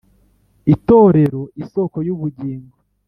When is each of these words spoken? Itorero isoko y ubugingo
Itorero 0.73 1.41
isoko 1.63 1.97
y 2.05 2.09
ubugingo 2.15 2.75